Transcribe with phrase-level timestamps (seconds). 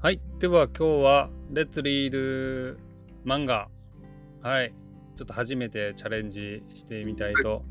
[0.00, 0.20] はい。
[0.38, 2.78] では今日は、レッツリード
[3.26, 3.68] 漫画。
[4.42, 4.72] はい。
[5.16, 7.64] ちょっと初めてチャレンジしてみたいと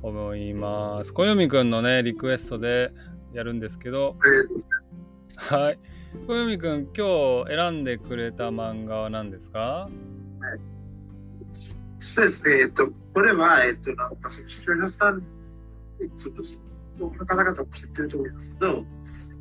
[0.00, 1.12] 思います。
[1.12, 2.90] 小読くんのね、リクエストで
[3.34, 4.16] やるんですけど、
[5.50, 5.78] はい。
[6.26, 9.90] 小読くん、今日選んでくれた漫画は何ですか？
[12.00, 15.22] そうですね、えっと、これは、えっと、なんか、その視聴者さん、
[16.00, 16.30] えっと、
[16.98, 18.86] 多くの方々も知ってると思いますけど、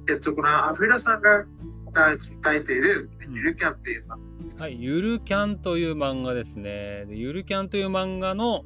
[0.09, 1.45] えっと、このアフリラさんが
[1.93, 4.61] 書いている、ゆるキャンっていう漫画です。
[4.63, 4.81] はい。
[4.81, 7.05] ゆるキャンという漫画ですね。
[7.05, 8.65] でゆるキャンという漫画の、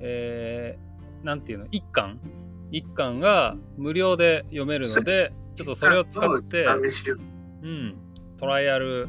[0.00, 2.18] えー、なんていうの、一巻？
[2.70, 6.64] 一巻が無料で読めるので、ちょっとそれを使って、
[7.62, 7.96] うん、
[8.38, 9.08] トライアル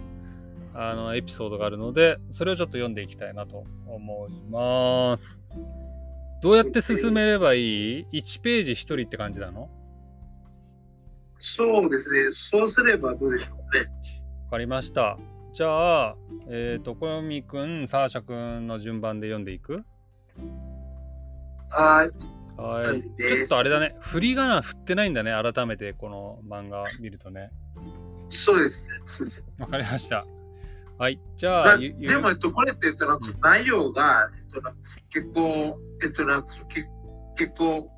[0.74, 5.40] あのエピソードがあるので、それをちょっと読んでいきたいなと思います。
[6.42, 9.62] どうやって進めればいい ?1 ページ1人って感じなの？
[9.62, 9.68] わ
[11.40, 13.90] そうですね、そうすればどうでしょうね。
[14.54, 15.18] かりました。
[15.52, 16.16] じゃあ、
[16.48, 19.84] えっ、と、小読くん、サーシャくんの順番で読んでいく？
[21.70, 22.12] はい。
[22.56, 22.88] はい。
[22.88, 27.52] はいちょっとあれだね、振り仮名振ってないんだね、改めてこの漫画見るとね。
[28.30, 29.48] そうですね、そうですね。
[29.60, 30.26] わかりました。
[31.00, 31.20] はい。
[31.36, 36.48] じゃあ、でも、えっと、これって、えっと、なんか内容が、えっと、なんか結構、えっと、なんか
[37.36, 37.90] 結結構、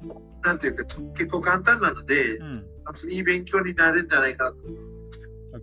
[0.44, 2.66] なんていうか、結構簡単なので、うん。
[3.10, 4.58] いい勉強になるんじゃないかなと。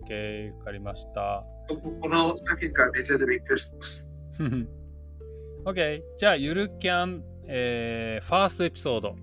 [0.05, 1.45] OK、わかりました。
[1.69, 4.07] ここの作品からめちゃめちゃ勉強してます。
[5.65, 6.01] OK。
[6.17, 9.15] じゃあ、ゆるキャン、えーファーストエピソード。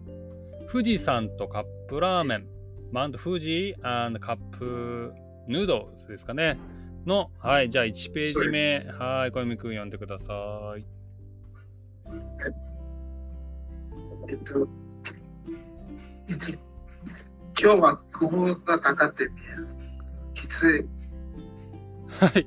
[0.70, 2.46] 富士山とカップラーメン。
[2.92, 5.12] マウント富士カップ
[5.46, 6.58] ヌードルズですかね。
[7.06, 7.70] の、はい。
[7.70, 8.78] じゃあ、1ページ目。
[8.92, 9.30] はい。
[9.30, 10.86] 小読くん読んでください。
[14.30, 14.68] えっと、
[16.28, 16.58] 一
[17.60, 19.66] 今日は雲がかかって見える。
[20.34, 20.88] きつい。
[22.24, 22.46] はい。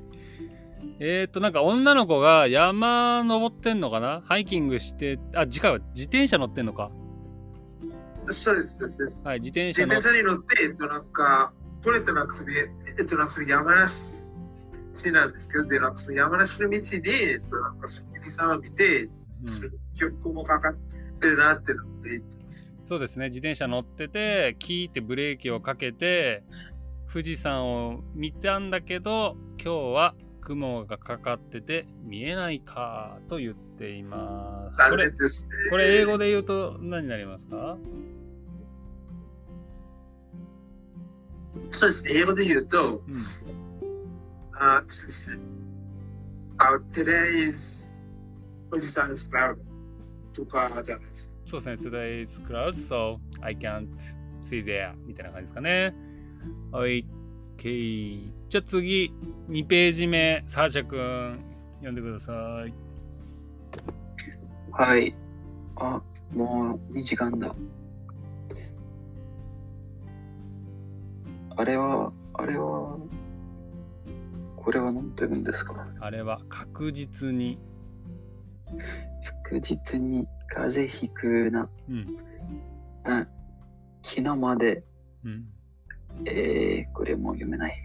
[0.98, 4.22] えっ、と、なんか女の子が山登ってんのかな？
[4.24, 6.90] ハイキングして、あ、次回は自転車乗ってんのか。
[8.30, 9.26] そうです、そうです。
[9.26, 11.52] はい、自転自車乗っ転車に乗って、えっと、なんか、
[11.84, 13.94] これってなんかその、えっと、なんかその山梨
[14.94, 19.10] 市なんですけど、で、なんかその山梨の道に、えっと、なんかその富士山を見て、うん
[19.96, 20.74] 曲もかかっ
[21.24, 22.70] てるなってのって言ってます。
[22.84, 26.44] そうですね、自転車乗ってて、キーってブレーキをかけて、
[27.10, 34.76] 富士山を見たんだけど、今日は雲がかかってて見えないかと言っています。
[34.76, 35.48] こ残れ念ですね。
[35.70, 37.78] これ英語で言うと何になりますか？
[41.70, 43.14] そうですね、英語で言うと、うん。
[44.52, 45.38] あそうですね。
[46.58, 47.90] あ today is
[48.70, 49.56] 富士山 is cloud
[50.34, 51.34] とかじゃないですか。
[51.46, 53.88] そうですね、Today is cloud, so I can't
[54.42, 55.94] see there みたいな感じですかね。
[56.72, 57.06] はい。
[57.56, 58.32] OK。
[58.48, 59.12] じゃあ次、
[59.48, 61.38] 2ページ目、サーシャ君、
[61.76, 62.32] 読んでくださ
[62.66, 62.74] い。
[64.72, 65.14] はい。
[65.76, 66.02] あ、
[66.32, 67.54] もう2時間だ。
[71.56, 72.98] あれは、あれは、
[74.56, 75.86] これは何と言うんですか？
[76.00, 77.60] あれは確実に。
[79.44, 81.68] 確実に風邪ひくな。
[81.88, 81.96] うん。
[83.04, 83.28] うん。
[84.02, 84.82] 昨日まで、
[85.22, 85.44] うん。
[86.24, 87.76] えー、これも読めない。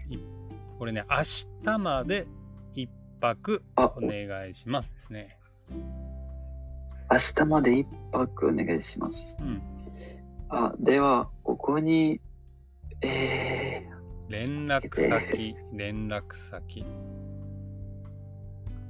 [0.78, 1.16] これね、明
[1.62, 2.26] 日まで
[2.72, 2.88] 一
[3.20, 5.38] 泊あお、願いしますですね。
[7.10, 9.36] 明日まで一泊お願いします。
[9.40, 9.60] うん。
[10.48, 12.22] あ、では、ここに、
[13.02, 13.86] え
[14.28, 16.80] 連絡先、連絡先。
[16.80, 16.86] ー、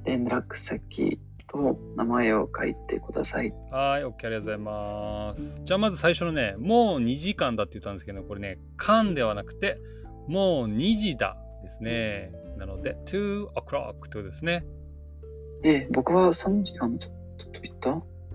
[0.04, 1.19] 連絡先
[1.50, 3.53] と名前を書いてください。
[3.71, 5.61] はい、OK、ありがとうございます。
[5.65, 9.81] じゃあまず最初のね、もう2時間だって言ったんですけど、これね、間ではなくて、
[10.28, 12.33] もう2時だですね。
[12.56, 14.65] なので、2 o'clock ということですね。
[15.65, 17.15] えー、僕は3時間とと
[17.62, 17.91] 言った？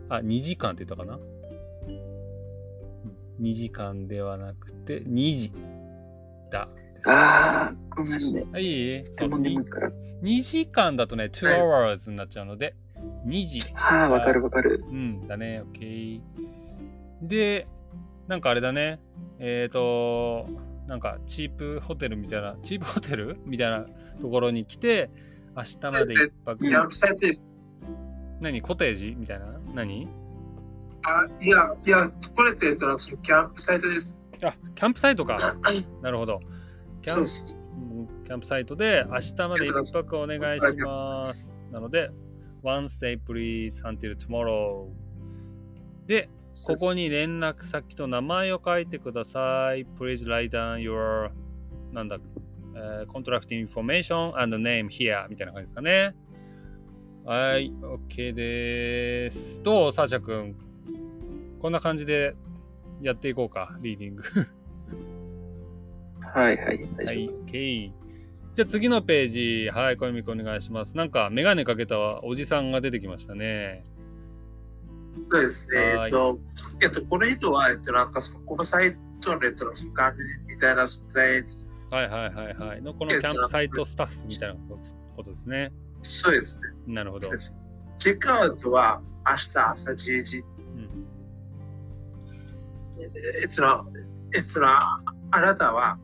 [0.10, 1.20] あ、2時間って言ったかな
[3.42, 5.52] ?2 時間ではなくて、2時
[6.52, 6.68] だ。
[7.08, 8.46] あー、ごめんね。
[8.52, 9.92] はい、いいえでも眠いから。
[10.22, 12.76] 2時間だとね、2 hours になっちゃうので、
[13.26, 13.60] 2時。
[13.74, 14.84] はあ、わかるわかる。
[14.88, 16.22] うん、だね、OK。
[17.22, 17.68] で、
[18.28, 19.00] なんかあれだね、
[19.40, 20.48] えっ、ー、と、
[20.88, 23.38] なんかチープホテルみたいな、チープホテル？
[23.46, 23.86] みたいな
[24.22, 25.10] ところに来て、
[25.56, 26.64] 明日まで一泊。
[26.64, 27.44] うんキャンプサイトです。
[28.42, 28.62] 何？
[28.62, 29.16] コテージ？
[29.18, 29.46] みたいな？
[29.74, 30.08] 何？
[31.04, 34.18] あ、いや、いや、これって、えっと、なんかそのキャンプサイトです。
[34.44, 35.38] あ、キャンプサイトか。
[36.02, 36.42] なるほど。
[37.02, 37.56] キャンそうです。
[37.74, 41.54] うんキャンプサイトで明日まで一泊お願いします。
[41.72, 42.10] なので、
[42.66, 44.90] one stay please until tomorrow。
[46.08, 46.30] で、
[46.66, 49.86] ここに連絡先と名前を書いてください。
[49.86, 51.32] Please write down your
[51.94, 52.18] なんだ
[52.78, 56.14] えー、contract information and name here みたいな感じですかね。
[57.24, 59.64] はい、OK です。
[59.64, 60.56] どうサーシャ君。
[61.60, 62.36] こんな感じで
[63.02, 64.24] やっていこうか、リーディング。
[66.22, 66.86] はいはい。
[66.98, 68.05] 大はい丈夫。、OK。
[68.56, 70.96] じゃあ次のページ、はい、小泉君お願いします。
[70.96, 73.84] なんか、メガネかけたおじさんが出てきましたね。
[75.30, 75.78] そうですね。
[75.78, 76.40] はいえっと、
[76.82, 80.16] えっと、この人は、えっと、なんかその、このサイトの、えっと、管
[80.48, 81.70] 理みたいな存在です。
[81.92, 82.82] はいはいはいはい。
[82.82, 84.56] のこのキャンプサイトスタッフみたいな
[85.18, 85.74] ことですね。
[86.02, 86.94] そうですね。
[86.94, 87.28] なるほど
[87.98, 90.38] チェックアウトは明日朝10時。
[90.40, 91.06] うん
[93.42, 93.86] えっと、
[94.34, 95.04] えっと、あ
[95.42, 96.00] なたは、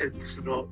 [0.00, 0.68] えっと、その、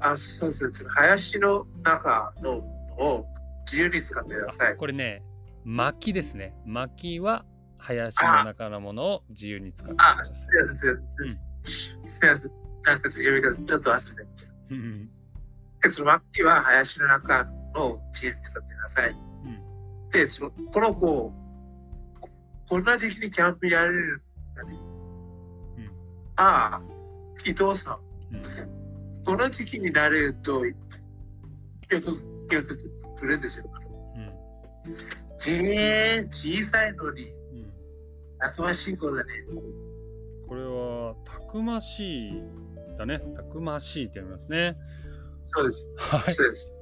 [0.00, 2.58] あそうですね、林の中の
[2.98, 3.26] を
[3.70, 4.72] 自由に使ってください。
[4.72, 5.22] あこれね、
[5.64, 6.54] 薪ですね。
[6.64, 7.44] 薪は
[7.78, 12.08] 林の中のものを自由に使ってくあ、ださすみません、すみません。
[12.08, 12.52] すみません。
[12.84, 15.90] なんかちょっと読み方ちょっと忘れてました。
[15.92, 19.10] その薪は林の中の自由に使ってください。
[19.10, 19.58] うん
[20.10, 21.32] で、そのこの子、
[22.20, 22.30] こ
[22.68, 24.22] こんな時期にキャンプやれる
[24.52, 24.78] んだね。
[25.76, 25.90] うん
[26.36, 26.82] ああ、
[27.44, 28.34] 伊藤さん。
[28.34, 28.77] うん
[29.28, 30.72] この時期になると、よ
[31.90, 32.00] く、よ
[32.62, 32.78] く
[33.20, 33.70] 来るんですよ。
[34.16, 34.22] うん
[35.52, 37.26] へえ、小さいのに、う
[37.56, 37.72] ん
[38.38, 39.30] たくましい子だね。
[40.48, 42.42] これはたくましい
[42.96, 43.18] だね。
[43.36, 44.78] たくましいって読みますね。
[45.42, 45.92] そうです。
[45.98, 46.30] はい。
[46.30, 46.72] そうです。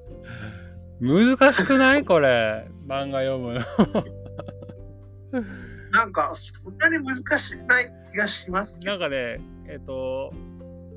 [1.01, 2.05] 難しくない？
[2.05, 2.71] これ。
[2.87, 3.61] 漫画読むの。
[5.91, 8.93] なんか、そんなに難しくない気がしますけど。
[8.93, 10.33] なんかね、えっ、と、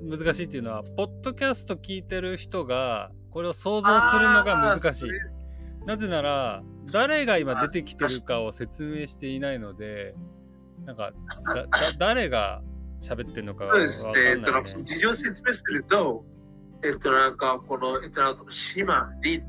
[0.04, 5.10] 難しいっていうのは、ポッドキャスト聞いてる人が、これを想像するのが難しい
[5.86, 10.16] なぜなら、誰が今出てきてるかを説明していないので、
[10.86, 11.14] なんか、
[11.54, 11.68] だだ
[11.98, 12.62] 誰が
[13.00, 14.74] 喋ってるのかがそうわかんない、ですね。
[14.74, 14.84] えっと。
[14.84, 16.26] 事情を説明すると、
[16.84, 19.44] えっと、なんか、この、えっと、なんか、島リ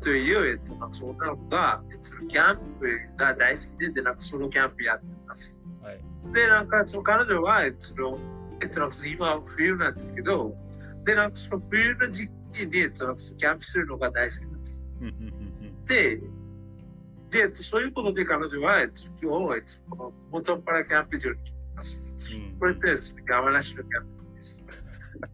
[0.00, 5.62] という、えっと、なんか、その女の子が、えっと、キャンプが大好きで、で、なんか、ソロキャンプやってます。
[5.80, 6.02] はい。
[6.32, 8.18] で、なんか、その彼女は、えっと、その
[8.62, 10.54] えっと、なんか、今、冬なんですけど、
[11.04, 14.84] で、なんか、その冬の時期に、えっと、なんか、キャンプするのが大好きなんです。
[15.86, 16.20] で、
[17.30, 22.02] で、えっと、そういうことで彼女は、えっと、今日、えっと、元からキャンプ場に来てます。
[22.04, 22.86] うんこれって、
[23.28, 24.64] 山梨のキャンプです。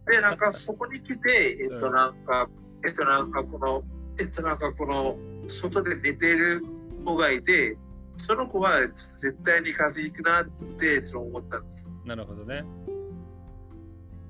[0.09, 2.49] で、なんかそこに来て、えっと、なんか、
[2.85, 3.83] えっと、なんかこの、
[4.17, 5.17] えっと、なんかこの、
[5.47, 6.63] 外で寝ている
[7.05, 7.77] 子がいて、
[8.17, 10.45] その子は絶対に風邪ひくなっ
[10.77, 11.87] て思ったんです。
[12.05, 12.63] なるほどね。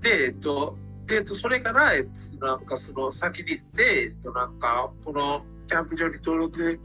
[0.01, 2.07] で、えっと、で、えっと、それから、えっ
[2.39, 6.79] と、なんかその先に行って、えっと、なんかこのキャンプ場に登録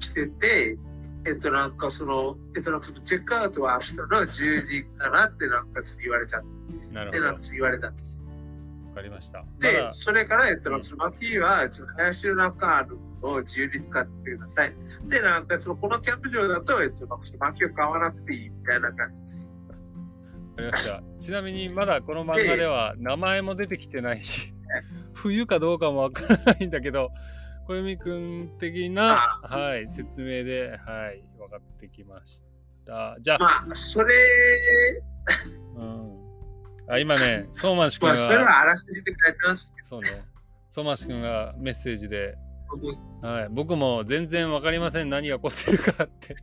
[0.00, 0.78] してて、
[1.26, 6.94] えっと、なんかその、えっと、なんかそのチェックアウトは明日の10時かなってなんかちょっと言われちゃったんです。
[6.94, 8.22] なるほどで、なんか言われたんです。
[8.88, 9.38] わかりました。
[9.38, 14.74] まで、だ、それから、えっと、そのマキは、ちょっと林の中のを自由に使ってください。
[15.04, 19.59] で、なんか、そのこのキャンプ場だと、えっと、なんかそのマキを買わなくていいみたいな感じです。
[20.66, 21.02] わかりました。
[21.18, 24.52] ちなみにまだこの漫画では名前も出てきてないし、
[25.14, 27.10] 冬かどうかもわからないんだけど、
[27.66, 32.44] 小泉くん的な、はい、説明で、はい、分かってきまし
[32.84, 33.16] た。
[33.20, 34.14] じゃあ、まあ、それ、
[35.76, 36.18] うん、
[36.88, 40.08] あ今ね、相馬市くんまあ、それが、はあらすじで書いてますけそうね、
[40.70, 42.36] 相馬市くんがメッセージで、
[43.22, 46.36] ど、はい、僕も全然分かりません、何が起こってるかって。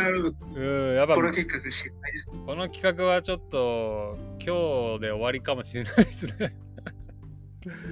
[0.00, 2.30] うん、やっぱこの結果が心配です。
[2.30, 6.56] この企画はちょっと今日で終わりかもしれないですね。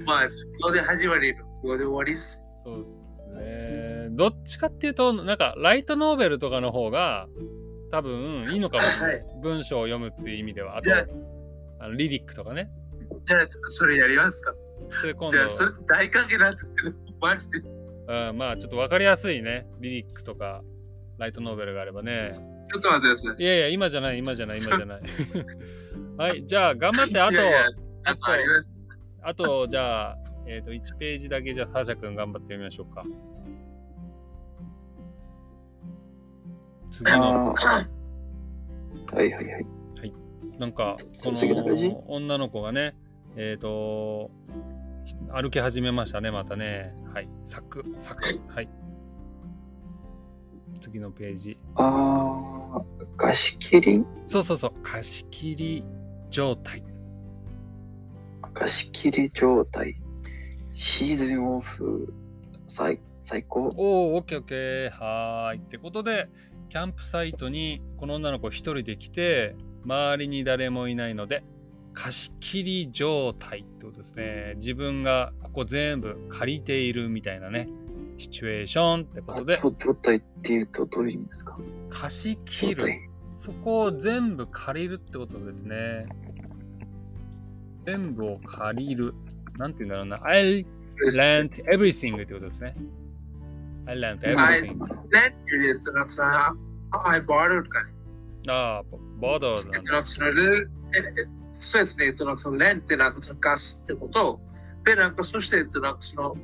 [0.05, 0.29] まあ、こ
[0.63, 2.41] こで始まりの、ここで終わりです。
[2.63, 4.09] そうっすね。
[4.11, 7.27] どっちかっていうと、なんかライトノーベルとかの方が
[7.91, 9.15] 多分いいのかもしれない。
[9.19, 10.77] は文章を読むっていう意味では。
[10.77, 10.99] あとじゃ
[11.79, 12.69] あ、あのリリックとかね。
[13.25, 14.53] じゃあ、それやりますか。
[14.99, 17.59] それ今じゃあ、それ度、と大関係なんですけど、マジで。
[17.59, 19.67] うん、まあちょっと分かりやすいね。
[19.79, 20.63] リリックとか
[21.17, 22.33] ライトノーベルがあればね。
[22.71, 23.43] ちょっと待ってください。
[23.43, 25.01] いやいや、今じゃない、今じゃない、今じゃない。
[26.17, 27.65] はい、じゃあ頑張って、あと、いやいや
[28.03, 28.15] あ。
[28.15, 28.21] と、
[29.23, 33.03] あと、じゃあ、えっ、と、1ページだけじゃあ、サーシャ君頑張って読みましょうか。
[36.89, 37.51] 次の。
[37.51, 37.87] あ
[39.11, 39.15] あ。
[39.15, 39.65] はいはいはい。
[40.57, 41.63] なんか、こそう次の
[42.07, 42.95] 女の子がね、
[43.35, 44.31] えっ、と、
[45.05, 46.95] ひ歩き始めましたね、またね。
[47.13, 47.29] はい。
[47.43, 48.39] サク、サク。
[48.47, 48.69] はい。
[50.81, 51.57] 次のページ。
[51.75, 52.81] ああ、
[53.15, 54.03] 貸し切り？
[54.25, 54.73] そうそうそう。
[54.83, 55.83] 貸し切り
[56.29, 56.83] 状態。
[58.53, 59.95] 貸し切り状態。
[60.73, 62.13] シーズンオフ
[62.67, 63.71] 最最高？
[63.77, 64.89] おお、オッケーオッケー。
[64.91, 65.59] はーい。
[65.59, 66.27] ってことで、
[66.69, 71.43] キャンプサイトにこの女の子一人で来て、周りに誰もいないので、
[71.93, 74.53] 貸し切り状態ってことですね。
[74.55, 77.67] 自分がここ全部借りているみたいなね、
[78.21, 81.57] シチュエーションってことで、状状態っていうとどういう意味ですか？
[81.89, 82.87] 貸し切る。
[83.35, 86.07] そこを全部借りるってことですね。
[87.85, 89.13] 全部を借りる。
[89.57, 90.27] なんて言うんだろうな。
[90.27, 90.65] I
[91.13, 92.75] rent everything ってことですね。
[93.87, 94.83] I rent everything.
[96.93, 97.91] I borrowed かね。
[98.47, 98.83] ああ、
[99.19, 100.05] ボードなんだ。
[100.05, 104.39] そうですね、えっとなんかそのレンってなんか貸すってこと。
[104.83, 106.35] で、なんかそしてえっとなんかその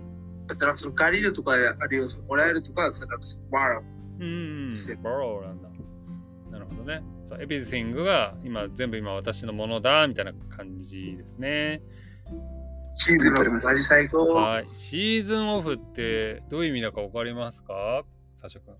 [0.50, 3.10] えっとなんかその借りるとかあるいはそのもらえるとか、なんかその
[3.52, 3.82] borrow。
[4.20, 4.74] うん、
[5.04, 5.70] borrow なんだ。
[6.52, 7.04] なるほどね。
[7.24, 11.82] そう everything が今全部今私のものだみたいな感じですね。
[12.96, 14.34] シーズンのマジ最高。
[14.34, 14.70] はい。
[14.70, 18.04] シーズンオフってどういう意味だか分かりますか？
[18.36, 18.74] サシャ君。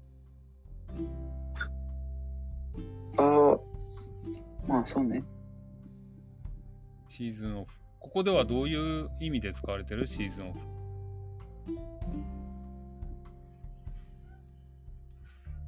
[3.18, 3.60] ああ、
[4.68, 5.24] まあそうね。
[7.10, 7.74] シーズンオフ。
[8.00, 10.08] ここではどういう意味で使われてる？
[10.08, 10.60] シーズンオフ。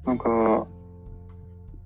[0.04, 0.66] なんか、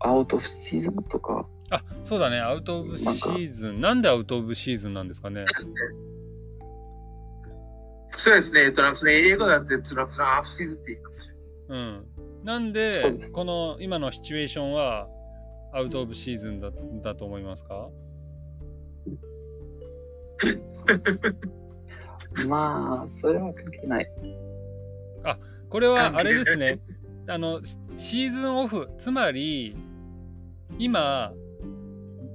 [0.01, 2.39] アウトオフシーズンとか、あ、そうだね。
[2.39, 3.81] アウトオブシーズン。
[3.81, 5.45] なんでアウトオブシーズンなんですかね？
[8.11, 11.35] そうですね、えっとなんかその英語だってえっとなんかそのアフシーズンって言いますよ。
[11.69, 12.07] うん。
[12.45, 15.09] なんでで、すこの今のシチュエーションは
[15.73, 16.71] アウトオブシーズンだ
[17.03, 17.89] だと思いますか？
[22.49, 24.11] まあ、それは関係ない。
[25.69, 26.79] これはあれですね。
[27.27, 29.77] あの、シシーズンオフ、つまり、
[30.79, 31.33] 今、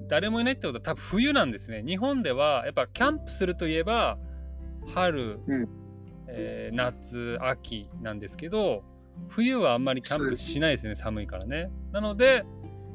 [0.10, 1.84] 誰もいないってことは多分冬なんですね。
[1.86, 4.18] 日本ではやっぱキャンプするといえば、
[4.94, 5.70] 春、うん
[6.28, 8.84] えー夏、秋なんですけど、
[9.30, 11.72] 冬はあんまりキャンプしないですね、寒いからね。
[11.92, 12.44] なので、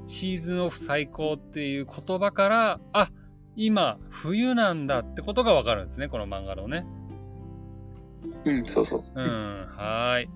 [0.04, 3.08] シーズンオフ最高っていう言葉から、あ
[3.56, 6.86] 今、冬なんだってことがわかるんですね、この漫画のね。
[8.44, 9.02] うん、そうそう。
[9.14, 10.24] うん、はーい。
[10.24, 10.28] っ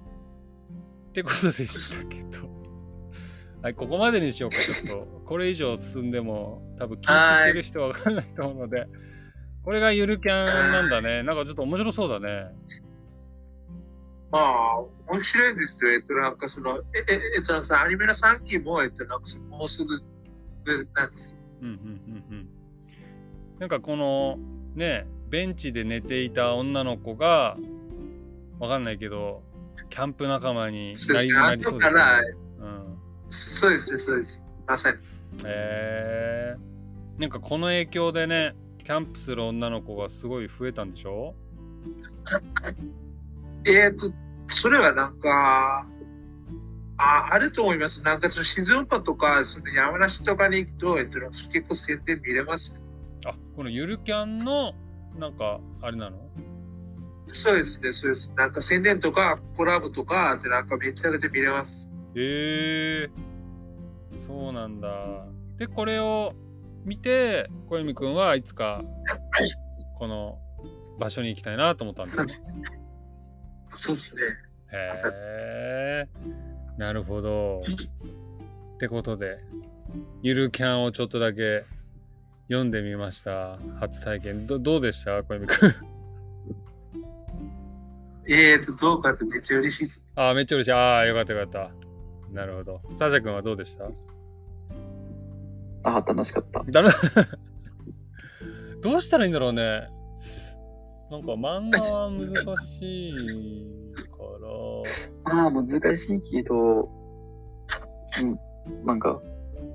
[1.12, 2.48] てことでしたけど。
[3.62, 5.22] はい、ここまでにしようか、ちょっと。
[5.24, 8.86] これ以上進んでも、多分聞いてくる人はわからないと思うので、
[9.64, 11.22] これがゆるキャンなんだね。
[11.24, 12.54] なんかちょっと面白そうだね。
[14.30, 15.92] まあ、面白いですよ。
[15.92, 20.00] えっとなんかその、えええっとなんかそのアニメの3期も、えっとなんかもうすぐ
[20.94, 21.38] なんですよ。
[21.62, 22.48] うんうんうんうん。
[23.58, 24.38] なんかこの、
[24.74, 27.56] ね、ベンチで寝ていた女の子が、
[28.58, 29.42] わかんないけど、
[29.90, 31.32] キャンプ仲間になりそうですね。
[31.32, 32.02] なりそうですね。
[33.30, 34.44] そうですね、そうです。
[34.66, 34.96] まさに。
[34.96, 34.98] へ
[35.46, 36.56] え
[37.18, 41.34] なんかこの影響でねキャンプする女の子がすごい増えたんでしょ？
[43.66, 44.10] えっと、
[44.48, 45.86] それはなんか、
[46.96, 48.02] ああると思います。
[48.02, 52.80] なんかその静岡とか、その山梨とかに行くと、えっと、結構宣伝見れます。
[53.26, 54.74] あこのゆるキャンの
[55.18, 56.18] なんかあれなの？
[57.30, 58.32] そうですね、そうです。
[58.36, 61.92] なんか宣伝とかコラボとかってなんかめちゃくちゃ見れます。
[62.14, 63.10] へえ。
[64.16, 65.26] そうなんだ。
[65.58, 66.32] でこれを
[66.84, 68.82] 見て小泉くんはいつか
[69.98, 70.38] この
[70.98, 72.40] 場所に行きたいなと思ったんだよね。
[73.70, 74.22] そうですね。
[74.72, 76.08] へえ。
[76.78, 77.62] なるほど。
[78.74, 79.40] ってことで
[80.22, 81.64] ゆるキャンをちょっとだけ
[82.48, 83.58] 読んでみました。
[83.78, 84.46] 初体験。
[84.46, 85.22] どどうでした？
[85.22, 85.72] 小泉くん。
[88.30, 90.06] えっと、どうかってめっちゃ嬉しいです。
[90.14, 90.72] あーめっちゃ嬉しい。
[90.72, 91.70] ああよかったよかった。
[92.32, 92.80] なるほど。
[92.96, 93.84] サージャ君はどうでした？
[95.84, 96.62] ああ、楽しかった。
[96.64, 96.88] だめ
[98.82, 99.88] どうしたらいいんだろうね。
[101.10, 103.14] なんか漫画は難しい
[104.10, 105.42] から。
[105.42, 106.90] ああ、難しいけど、
[108.20, 108.38] うん、
[108.84, 109.18] なんか、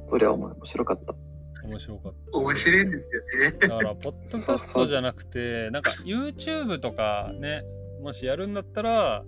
[0.10, 1.16] これは面白かった。
[1.64, 3.58] 面白かった面白いんですよね。
[3.60, 7.64] だから、ポッドキャストじゃなくて、なんか YouTube とかね、
[8.02, 9.24] もしやるんだったら、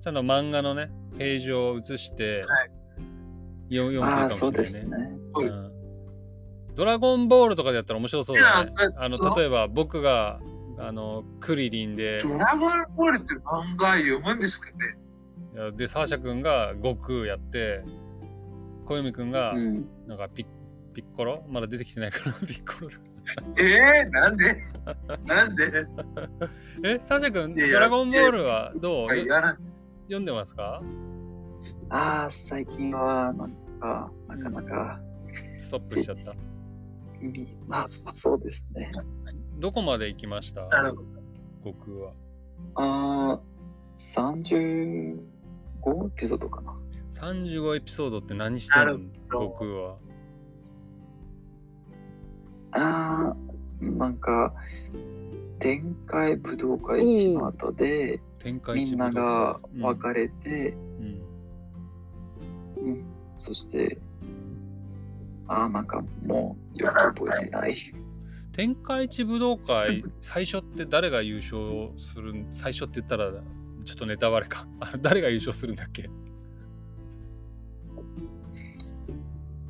[0.00, 2.70] ちゃんと漫画のね、ページを映して、はい
[3.74, 4.58] よ読むかもしれないね。
[4.58, 4.96] ですね。
[5.34, 5.72] そうですうん
[6.74, 8.72] ドラゴンボールとかでやったら面白そうだね。
[8.96, 10.40] あの例えば僕が
[10.78, 17.84] あのクリリンでドラゴンボールって漫画読むんですかねでサーシャ君が悟空やって
[18.86, 19.86] 小泉君がうん。
[20.06, 20.46] なんかピッ
[20.92, 21.44] ピッコロ？
[21.48, 22.32] まだ出てきてないから。
[22.46, 23.02] ピッコロとか。
[23.58, 24.64] えー、なんで？
[25.26, 25.86] なんで？
[26.84, 29.08] えサーシャ君ドラゴンボールはどう？
[30.06, 30.82] 読んでますか？
[31.90, 35.00] ああ、最近は、なんか、なかなか、
[35.58, 36.34] ストップしちゃった。
[37.20, 38.90] みまあ、そそうですね。
[39.58, 40.62] どこまで行きました？
[41.62, 42.12] 悟空は。
[42.74, 43.40] ああ、
[43.96, 45.18] 35
[46.06, 46.74] エピソードかな。
[47.10, 48.94] 35エピソードって何してんの？
[49.30, 49.96] 悟空は
[52.72, 53.36] ああ、
[53.80, 54.54] なんか、
[55.58, 61.22] 展開武道会地の後で、展開みんなが分かれ、れて、うん。
[62.84, 63.04] うん、
[63.38, 63.98] そして、
[65.46, 67.74] ああ、なんかもうよく覚えてない。
[68.52, 74.66] 天下一武道会最初って誰が優勝するん最初って言ったらちょっとネタバレか。
[74.80, 76.10] あ誰が優勝するんだっけ？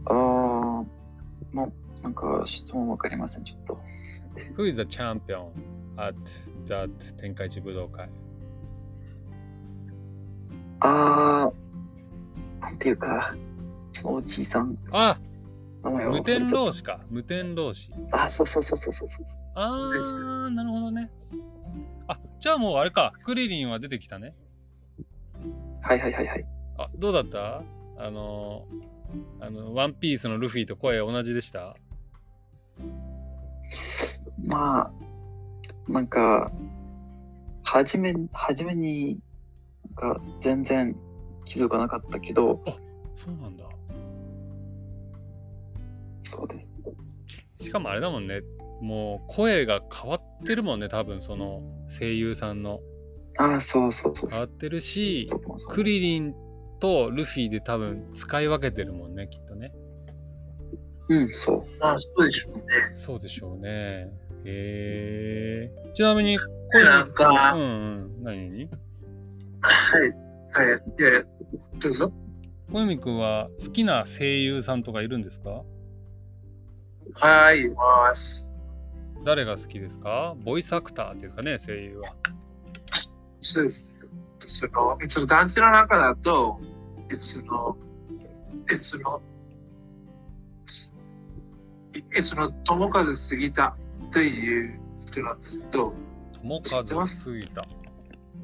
[0.07, 0.87] ああ、も
[1.67, 3.81] うなんか質問わかりません、ちょっと。
[4.57, 5.51] Who is the champion
[5.97, 6.15] at
[6.67, 8.09] that 天下一武道会？
[10.81, 11.53] ああ、
[12.61, 13.37] なんていうか、
[14.03, 15.19] おじいさん、あ
[15.85, 17.01] 無天老師か。
[17.11, 17.91] 無天老師。
[18.11, 19.25] あ、そうそうそうそうそうそう。
[19.55, 21.11] あーなるほどね。
[22.09, 23.13] あじゃあもうあれか。
[23.25, 24.35] クリリンは出てきたね。
[25.83, 26.47] はいはいはいはい。
[26.79, 27.63] あどうだった？
[27.99, 28.67] あの
[29.41, 31.77] あのワンピースのルフィと声同じでした？
[34.45, 34.93] まあ、
[35.91, 36.50] なんか、
[37.62, 39.19] はじめ、はじめに、
[39.97, 40.97] なんか全然
[41.45, 42.61] 気づかなかったけど、
[43.14, 43.64] そうなんだ。
[46.25, 46.76] そうです。
[47.64, 48.41] しかもあれだもんね。
[48.81, 52.81] もう声が変わってるもんね多分その声優さんの。
[53.38, 54.41] ああ、そうそうそうそう。
[54.41, 55.31] 変わってるし
[55.69, 56.35] クリリン
[56.81, 59.73] とルフィで多分使い分けてるもんねきっとね
[61.09, 61.79] うん、そう。
[61.81, 62.63] まあ、そうでしょうね。
[62.95, 64.13] そうでしょうね
[64.45, 66.39] へえちなみに
[66.73, 67.65] でなんか、うんう
[68.21, 68.69] ん何に
[69.61, 70.69] はい。
[70.69, 70.83] はい。
[70.99, 71.23] いやいや、
[71.81, 72.13] どうぞ。
[72.73, 75.63] 小泉君は好きな声優さんとかいるんですか？
[77.15, 78.55] はい、います。
[79.25, 80.35] 誰が好きですか？
[80.39, 82.15] ボイスアクターっていうんですかね声優は
[83.41, 84.09] そうですね。
[84.47, 86.59] その、えっと、団地の中だと、
[87.11, 87.77] えっと、
[88.71, 89.23] えっと、
[92.24, 93.76] その、友和杉田
[94.11, 95.94] という人なんですけど、
[96.42, 97.62] 友知ってま和す杉田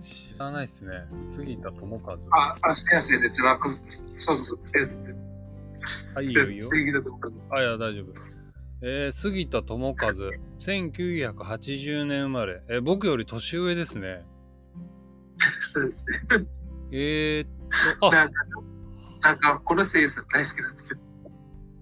[0.00, 1.06] 知らないっすね。
[1.28, 2.14] 杉田友和。
[2.30, 5.38] あ、あ、先生で、なんか、そうそうそう、先生、先生。
[6.14, 6.64] あいいよいいよ。
[6.64, 7.18] 杉田友
[7.50, 7.58] 和。
[7.58, 8.12] あいや大丈夫。
[8.80, 9.94] えー、杉田智和。
[9.96, 14.24] 1980年生まれ、えー僕より年上ですね。
[15.61, 16.46] そうですね。
[16.92, 18.12] えー、っとあ。
[18.12, 18.44] なんか、
[19.22, 20.98] なんか、この声優さん大好きなんですよ。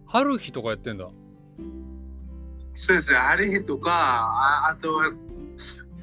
[0.06, 1.08] 春日とかやってんだ
[2.76, 3.16] そうですね。
[3.16, 5.10] あれとか、ああとは、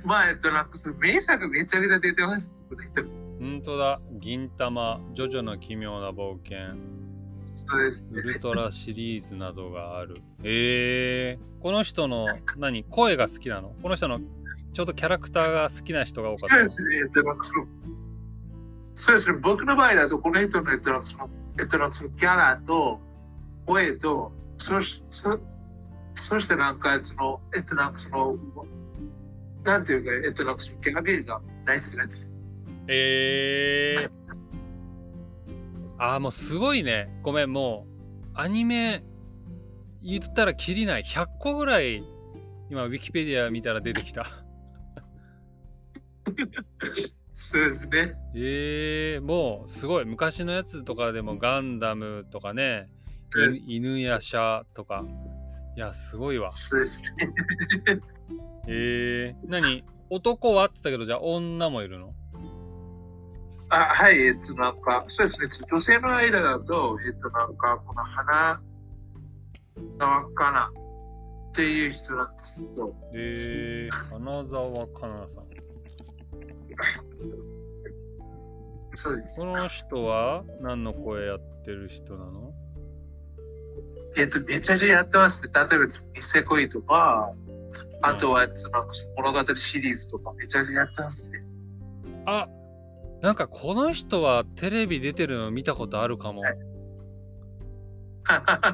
[0.03, 2.53] まあ、えっと、なんか、その名作めちゃくちゃ出てます。
[2.69, 3.03] この人。
[3.39, 6.75] ほんとだ銀玉ジョジョの奇妙な冒険
[7.43, 8.19] そうですね。
[8.19, 10.21] ウルトラシリーズなどがある。
[10.43, 12.85] えー、この人の何？
[12.85, 13.75] 声が好きなの？
[13.81, 14.19] この人の
[14.71, 16.69] ちょうどキャラクターが好きな人が多かったそうで。
[16.69, 16.97] すね。
[16.99, 17.67] えっと、なんかその、
[18.95, 19.39] そうですね。
[19.41, 23.01] 僕の場合だと、この人の、えっと、なんかその、えっと、なんかそのキャラと、
[23.65, 25.37] 声と、そし、そ、
[26.15, 28.37] そしてなんか、その、えっと、なんかその、
[29.63, 32.31] なんていうか、えっと、なんかその、キャラゲーが大好きなんです。
[32.87, 34.09] えー、
[35.97, 37.17] あーもうすごいね。
[37.23, 37.87] ごめん、も
[38.35, 39.03] うアニメ
[40.01, 41.03] 言ったらきりない。
[41.03, 42.03] 100個ぐらい
[42.69, 44.25] 今ウィキペディア見たら出てきた。
[47.31, 48.11] そうですね。
[48.35, 50.05] えー、もうすごい。
[50.05, 52.89] 昔のやつとかでもガンダムとかね、
[53.65, 55.05] 犬やシャとか。
[55.75, 56.51] いや、すごいわ。
[56.51, 57.07] そうですね。
[58.67, 59.83] えー、何？
[60.09, 60.65] 男は？
[60.65, 62.13] って言ったけど、じゃあ女もいるの？
[63.69, 65.47] あはい、えっと、なんか、そうですね。
[65.71, 68.61] 女性の間だと、えっと、なんか、この花
[69.97, 70.71] 沢かな
[71.49, 75.45] っていう人なんですけど、えー、花澤香菜さん。
[78.95, 79.47] そうですこ。
[79.47, 82.53] の人は何の声やってる人なの？
[84.15, 85.49] えっと、めちゃめちゃやってますね。
[85.53, 85.75] 例えば、
[86.15, 87.33] ニセ恋とか、
[88.01, 88.85] あとは、その
[89.17, 91.43] 物語シリーズとか、めちゃめちゃやってますね。
[92.25, 92.47] あ
[93.21, 96.43] なんかこの人はテレビ出てるの見たことあるかも。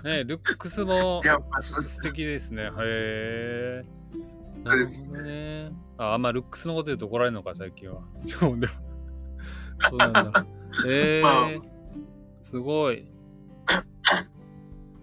[0.03, 1.21] ねルックスも
[1.59, 2.63] 素敵ですね。
[2.63, 3.83] へえ。
[4.63, 5.71] なるほどね。
[5.97, 8.01] あ、あんまルックスのこと言うと怒られるのか、最近は。
[8.31, 8.57] そう
[9.97, 10.45] なんだ。
[10.87, 11.61] えまあー、
[12.41, 13.05] すごい。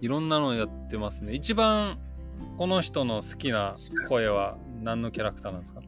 [0.00, 1.34] いろんなのやってますね。
[1.34, 1.98] 一番
[2.58, 3.74] この人の好きな
[4.08, 5.80] 声は何のキャラクターなんですか？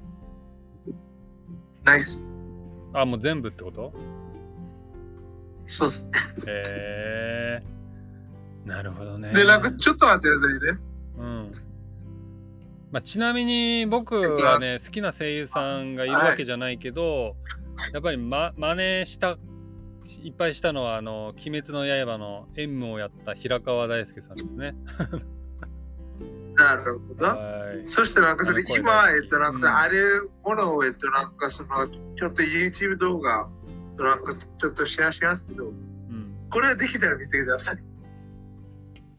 [1.84, 2.24] ナイス。
[2.92, 3.92] あ、もう全部ってこと？
[5.66, 6.12] そうですね。
[6.46, 8.68] へえー。
[8.68, 9.32] なるほどね。
[9.32, 10.78] で、なんか、ちょっと待ってくださいね。
[11.18, 11.52] うん。
[12.90, 17.36] まあ、ちなみに僕はね、好きな声優さんがいるわけじゃないけど、
[17.92, 19.36] やっぱり、ま、真似した、
[20.22, 24.74] いっぱいしたのは、あの、鬼滅の刃の M をやった平川大輔さんですね。
[26.54, 27.26] なるほど。
[27.26, 27.86] はい。
[27.86, 33.48] そしてなんかそれ今、えっと、なんかあるものを、えっと、なんかその、ちょっと YouTube 動画、
[33.98, 36.34] なんかちょっとシェアしますけど、うん。
[36.50, 37.76] これはできたら見てください。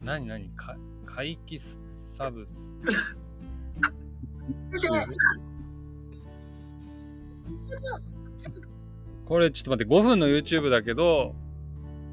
[0.02, 0.50] 何何？
[0.50, 2.78] か回帰サブス。
[9.30, 11.36] これちょっと待って、5分の YouTube だけど、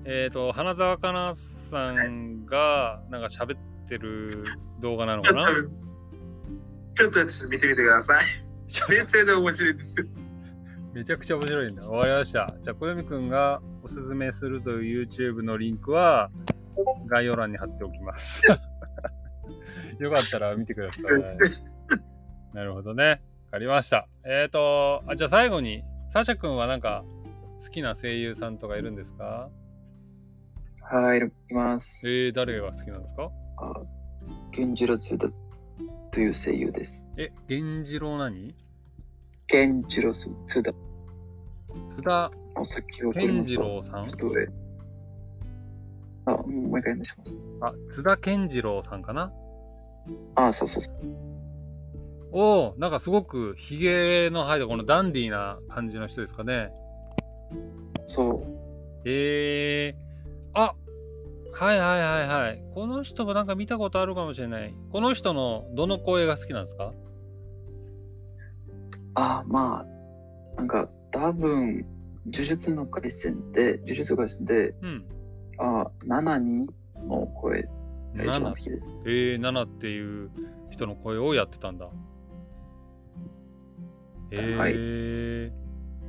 [0.05, 3.57] えっ、と、花澤香菜さんがなんか喋っ
[3.89, 4.45] てる
[4.81, 5.47] 動画なのかな？
[6.95, 8.25] ちょっとちょっと見てみてください。
[8.91, 10.07] めっちゃ面白いです。
[10.93, 11.89] めちゃくちゃ面白いんだ。
[11.89, 12.55] わかりました。
[12.61, 16.29] じゃあ、小読くんがおすすめするという YouTube のリンクは
[17.07, 18.45] 概要欄に貼っておきます。
[19.97, 21.21] よかったら見てください。
[22.53, 23.23] なるほどね。
[23.47, 24.07] わかりました。
[24.23, 25.83] えっ、ー、とあ、じゃあ最後に、
[26.17, 27.05] サーシャ君はなんか
[27.63, 29.51] 好きな声優さんとかいるんですか？
[30.81, 32.09] はい、います。
[32.09, 33.29] えー、誰が好きなんですか？
[33.57, 33.83] あ、
[34.51, 35.29] 源次郎津田
[36.09, 37.05] という声優です。
[37.17, 38.55] え、源次郎何？
[39.47, 40.73] 源次郎津田。
[41.91, 42.31] 津田あ
[42.65, 44.07] 先ほど健次郎さん？
[46.25, 47.43] あ、もう一回お願いします。
[47.61, 49.31] あ、津田健次郎さんかな？
[50.33, 50.95] あ、そうそうそう。
[52.31, 56.71] おおなんかすごくひげの生えたこのダンディーな感じの人ですかね。
[58.05, 58.57] そう。
[59.05, 60.75] えー、あ
[61.53, 62.63] はいはいはいはい。
[62.73, 64.73] この人もなんか見たことあるかもしれない。
[64.91, 66.93] この人のどの声が好きなんですか？
[69.15, 69.83] あ、ま
[70.53, 71.85] あ、なんか多分、
[72.27, 75.05] 呪術の回戦で、呪術回戦で、うん。
[75.57, 76.67] あ、7人
[77.07, 77.63] の声
[78.15, 78.95] が一番7好きです。
[79.05, 80.29] えー、7っていう
[80.69, 81.89] 人の声をやってたんだ。
[84.31, 85.51] え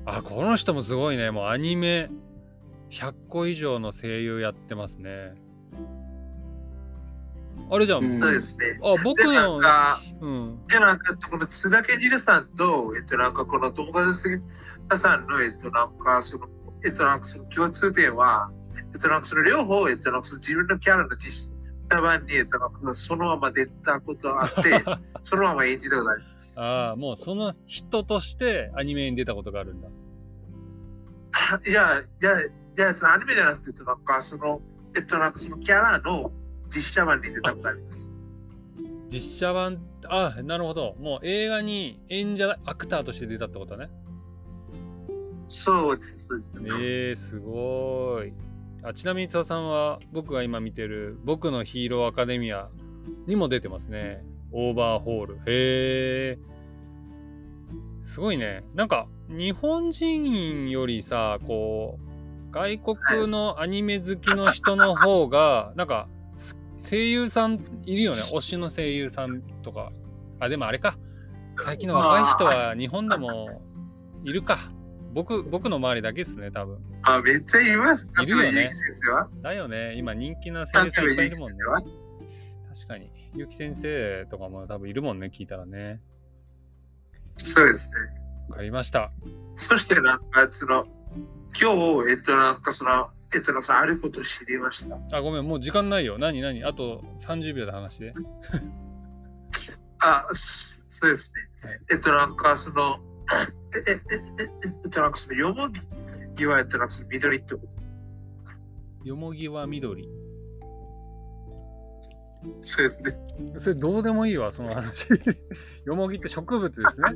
[0.07, 1.31] ー、あ、この人もすごいね。
[1.31, 2.11] もうアニメ
[2.90, 5.35] 100個以上の声優やってますね。
[7.70, 8.04] あれじゃん。
[8.04, 8.78] うんそうですね。
[8.83, 9.61] あ、僕で、なのん。
[9.61, 10.66] か、うん。
[10.66, 14.40] で、なんか、この津田健次郎さんと、えっと、なんか、この友達
[14.96, 16.48] さんの、えっと、なんか、その、
[16.85, 18.50] えっと、なんか、その共通点は、
[18.94, 21.52] えっと、なんか、その両方、えっと、なんか、その自分のキャラの実
[21.90, 24.85] 写版に、えっと、なんか、そのまま出たことがあって、
[25.24, 26.61] そのまま演じたことあります。
[26.61, 29.88] ああ、もうその人としてアニメに出たことがあるんだ。
[31.66, 34.61] いや、いや、いや、そのアニメじゃなくて、えっと、なんか、その、
[34.94, 36.31] えっと、なんか、そのキャラの
[36.74, 38.09] 実写版に出たことあります。
[39.11, 40.96] 実写版、あ、なるほど。
[41.01, 43.90] もう映画に演者、アクターとして出たってことね。
[45.46, 46.59] そうです、そうです。
[46.61, 48.33] えー、すごい。
[48.88, 52.70] あちなみに津田さんは僕が今見てる「僕のヒーローアカデミア」
[53.29, 54.24] にも出てますね。
[54.51, 55.35] オーバーホール。
[55.35, 56.38] へえ。
[58.03, 58.64] すごいね。
[58.74, 68.22] なんか日本人よりさこう外国のアニメ好きの人の方がなんかす声優さんいるよね。
[68.33, 69.92] 推しの声優さんとか。
[70.40, 70.96] あでもあれか。
[71.61, 73.48] 最近の若い人は日本でも
[74.24, 74.72] いるか。
[75.18, 76.78] 僕僕の周りだけですね多分。
[77.02, 78.09] あ、めっちゃいます。
[78.22, 78.70] いるよね
[79.42, 79.94] だよね。
[79.96, 81.64] 今人気な声優さんいっぱいいるもんね。
[81.64, 81.83] は？
[82.72, 83.11] 確かに。
[83.35, 86.00] ゆき先生とかも多分いるもんね、聞いたらね。
[87.35, 87.98] そうですね。
[88.48, 89.11] わかりました。
[89.57, 90.87] そしてなんか、その、
[91.61, 95.16] 今日、えっと、なんかその、えっと、なんかあることを知りました。
[95.16, 96.16] あ、ごめん、もう時間ないよ。
[96.16, 96.62] 何何？
[96.62, 98.14] あと30秒で話して。
[99.98, 101.68] あ、そそうですね。
[101.68, 103.00] はいえっと、なんかその、
[103.74, 104.50] え、え、え、え、
[104.85, 105.68] えっと、なんかその、よも
[106.37, 107.59] ぎは、えっと、なんかその、緑と、
[109.04, 110.09] よもぎは緑。
[112.62, 113.18] そうですね。
[113.57, 115.09] それどうでもいいわ、その話。
[115.85, 117.14] よもぎって植物ですね。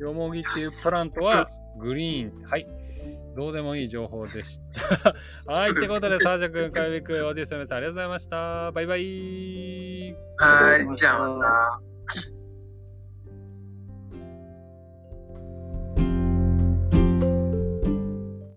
[0.00, 1.46] よもぎっていうプラントは
[1.78, 2.42] グリーン。
[2.44, 2.66] はい。
[3.36, 4.60] どうでもいい情報でし
[4.96, 5.14] た。
[5.52, 5.70] はい。
[5.70, 8.72] ってことで、サージャ君、かゆみ君、オーディオスの皆さん、ありがとうございました。
[8.72, 10.14] バイバイ。
[10.36, 11.89] はい、じゃあまた。